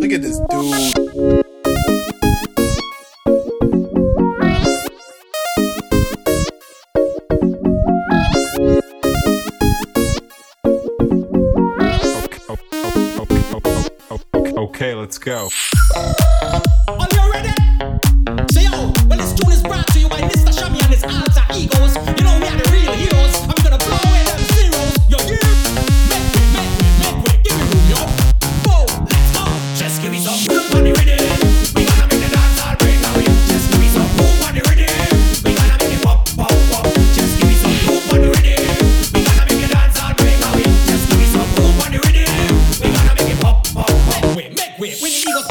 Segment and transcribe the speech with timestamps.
[0.00, 1.44] Look at this dude.
[14.56, 15.50] Okay, let's go.
[15.94, 16.62] Are
[17.12, 17.52] you ready?
[18.50, 20.50] Say yo, well this tune is brought to you by Mr.
[20.50, 21.02] Shammy and his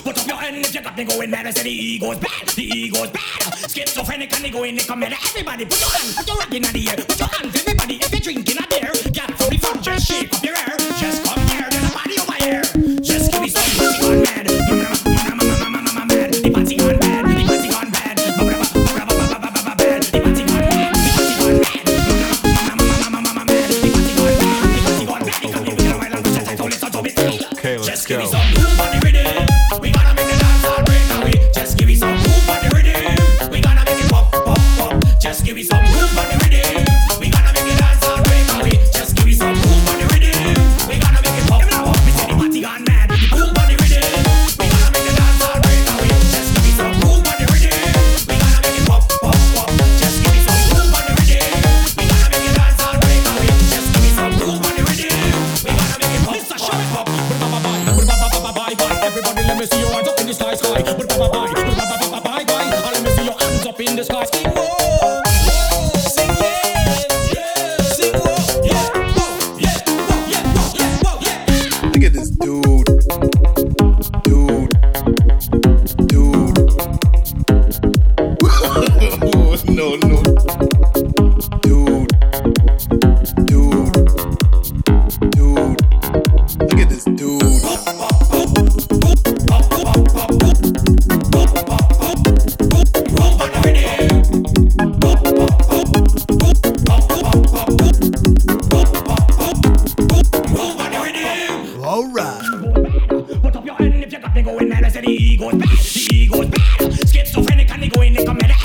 [0.00, 1.46] Put up your hand if you got me going mad.
[1.46, 3.40] I said the ego's bad, the ego's bad.
[3.68, 5.12] Schizophrenic and they go in, they come here.
[5.12, 6.96] Everybody, put your hand, put your rock in the air.
[6.96, 8.92] Put your hand, everybody, if you're drinking a beer.
[9.12, 10.76] Get for the fun, just shake up your hair.
[10.98, 12.62] Just come here, there's a body over here.
[13.00, 14.71] Just give me some pussy, mad.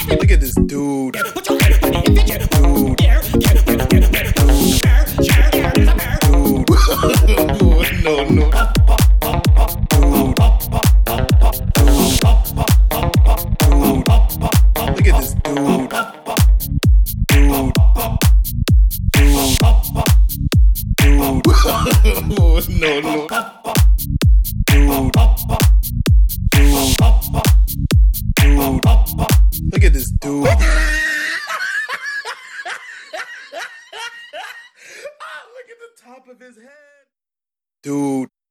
[0.09, 1.13] Look at this dude.
[1.13, 2.49] Put your hand on the idiot.
[2.51, 3.01] Dude.
[3.01, 3.21] Yeah,
[8.03, 8.47] no, no.
[14.95, 15.89] Look at dude.
[17.27, 17.53] Dude.
[20.97, 21.43] Dude.
[22.29, 22.69] Dude.
[22.81, 23.66] no, no.
[36.27, 36.71] top of his head.
[37.83, 38.29] Dude,